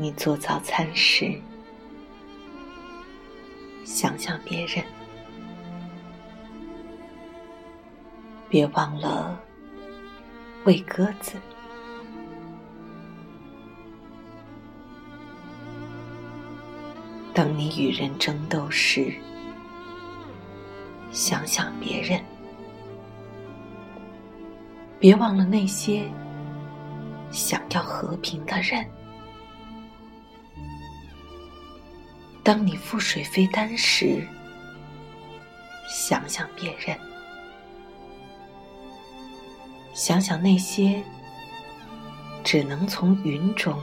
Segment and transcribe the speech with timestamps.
[0.00, 1.34] 你做早餐时，
[3.84, 4.84] 想想别人，
[8.48, 9.40] 别忘了
[10.64, 11.34] 喂鸽子。
[17.34, 19.12] 当你与人争斗时，
[21.10, 22.24] 想想别人，
[25.00, 26.08] 别忘了那些
[27.30, 28.84] 想要和平的人。
[32.48, 34.26] 当你覆水飞单时，
[35.86, 36.98] 想想别人，
[39.92, 41.04] 想想那些
[42.42, 43.78] 只能从云中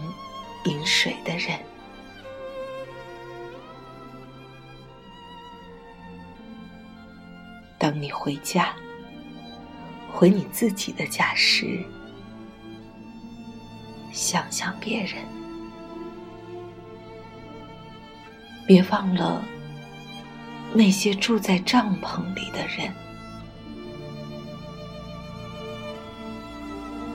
[0.64, 1.60] 饮水的人。
[7.78, 8.74] 当你回家，
[10.12, 11.86] 回你自己的家时，
[14.12, 15.35] 想想别人。
[18.68, 19.44] 别忘了
[20.74, 22.92] 那些住在帐篷里的人。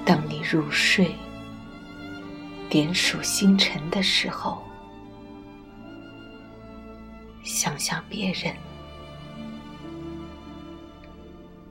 [0.04, 1.14] 当你入睡、
[2.68, 4.62] 点数星辰的时候，
[7.42, 8.54] 想想别人。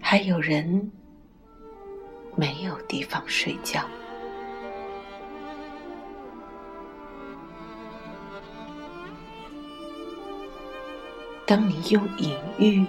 [0.02, 0.92] 还有人
[2.36, 3.86] 没有地方睡觉。
[11.50, 12.86] 当你用隐喻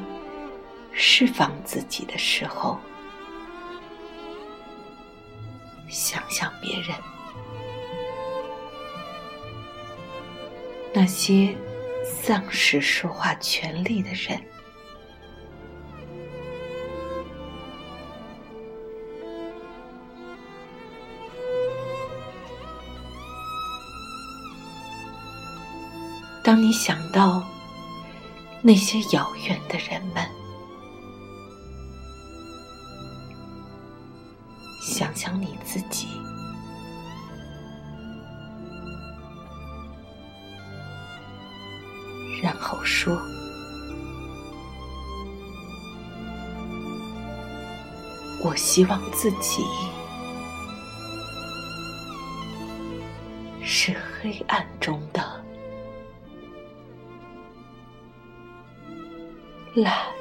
[0.93, 2.79] 释放自己的时候，
[5.89, 6.95] 想想别人，
[10.93, 11.57] 那些
[12.05, 14.39] 丧失说话权利的人。
[26.45, 27.43] 当你想到。
[28.63, 30.23] 那些遥远的人们，
[34.83, 36.07] 想想你自己，
[42.43, 43.19] 然后说
[48.45, 49.65] ：“我希望自己
[53.63, 54.67] 是黑暗
[59.75, 60.20] 懒。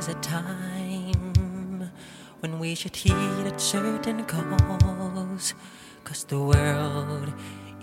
[0.00, 0.10] 烛。
[0.10, 1.90] There's a time
[2.40, 5.52] when we should heed a certain cause.
[6.04, 7.30] Cause the world,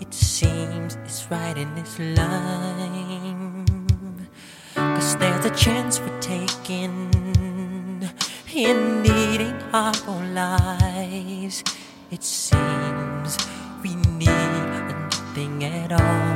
[0.00, 3.64] it seems, is right in its line.
[4.74, 7.08] Cause there's a chance we're taking
[8.52, 11.62] in needing our own lives.
[12.10, 13.38] It seems
[13.80, 16.27] we need nothing at all.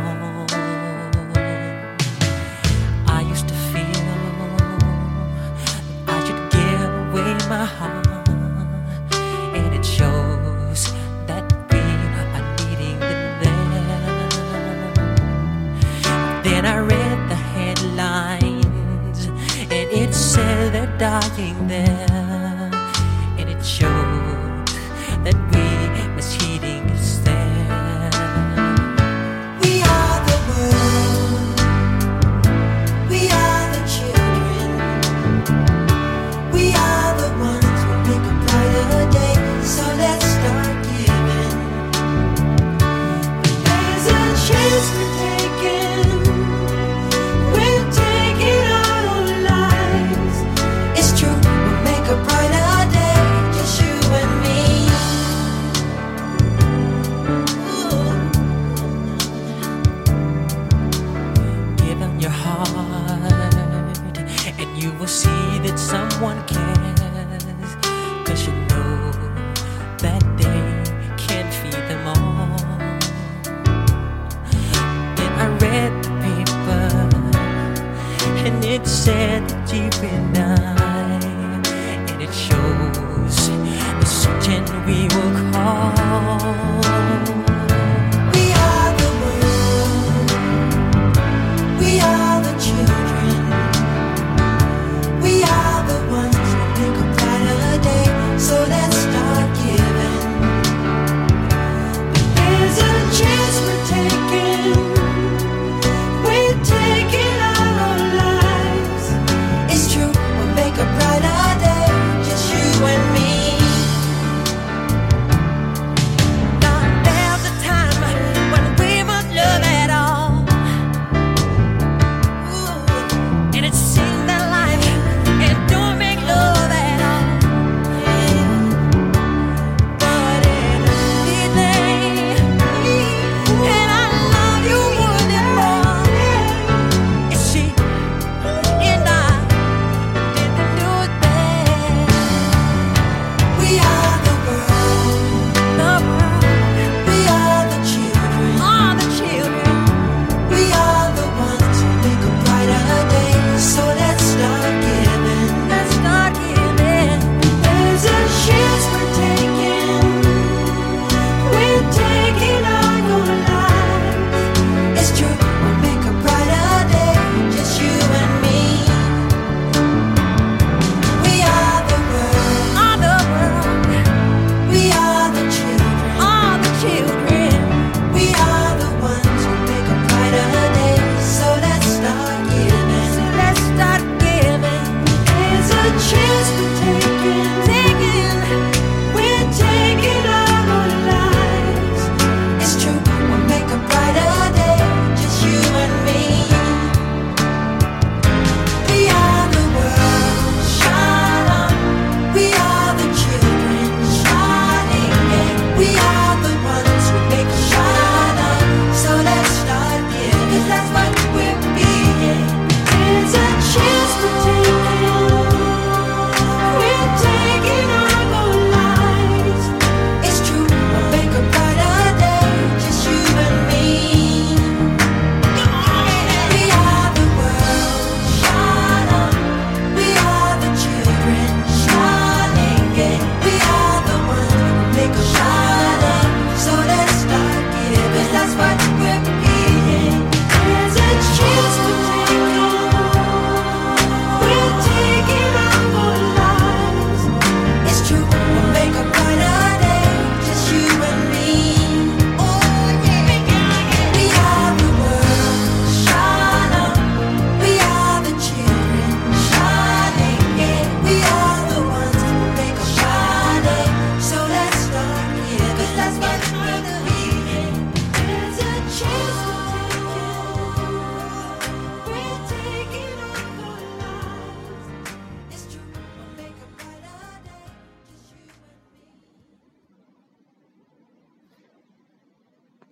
[16.63, 22.12] Then I read the headlines, and it said they're dying there.